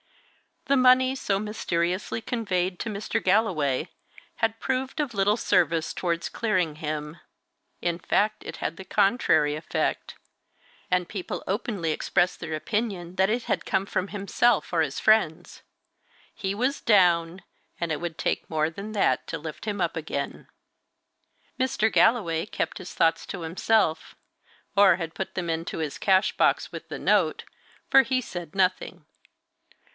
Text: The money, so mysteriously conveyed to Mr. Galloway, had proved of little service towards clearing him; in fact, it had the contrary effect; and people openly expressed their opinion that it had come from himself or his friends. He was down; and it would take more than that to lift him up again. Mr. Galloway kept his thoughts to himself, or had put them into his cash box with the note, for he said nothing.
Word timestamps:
The 0.65 0.75
money, 0.77 1.15
so 1.15 1.37
mysteriously 1.37 2.21
conveyed 2.21 2.79
to 2.79 2.89
Mr. 2.89 3.21
Galloway, 3.23 3.89
had 4.37 4.59
proved 4.59 4.99
of 4.99 5.13
little 5.13 5.37
service 5.37 5.93
towards 5.93 6.29
clearing 6.29 6.77
him; 6.77 7.19
in 7.81 7.99
fact, 7.99 8.43
it 8.43 8.57
had 8.57 8.77
the 8.77 8.85
contrary 8.85 9.55
effect; 9.55 10.15
and 10.89 11.09
people 11.09 11.43
openly 11.45 11.91
expressed 11.91 12.39
their 12.39 12.55
opinion 12.55 13.15
that 13.17 13.29
it 13.29 13.43
had 13.43 13.65
come 13.65 13.85
from 13.85 14.07
himself 14.07 14.71
or 14.73 14.81
his 14.81 14.99
friends. 14.99 15.61
He 16.33 16.55
was 16.55 16.79
down; 16.81 17.43
and 17.79 17.91
it 17.91 17.99
would 17.99 18.17
take 18.17 18.49
more 18.49 18.69
than 18.71 18.93
that 18.93 19.27
to 19.27 19.37
lift 19.37 19.65
him 19.65 19.81
up 19.81 19.95
again. 19.95 20.47
Mr. 21.59 21.91
Galloway 21.91 22.45
kept 22.47 22.77
his 22.79 22.93
thoughts 22.93 23.25
to 23.27 23.41
himself, 23.41 24.15
or 24.75 24.95
had 24.95 25.13
put 25.13 25.35
them 25.35 25.49
into 25.49 25.77
his 25.79 25.99
cash 25.99 26.35
box 26.37 26.71
with 26.71 26.87
the 26.87 26.99
note, 26.99 27.43
for 27.89 28.03
he 28.03 28.19
said 28.21 28.55
nothing. 28.55 29.05